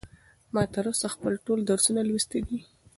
ما 0.53 0.63
تر 0.73 0.85
اوسه 0.89 1.07
خپل 1.15 1.33
ټول 1.45 1.59
درسونه 1.71 2.01
لوستي 2.09 2.39
دي. 2.47 2.59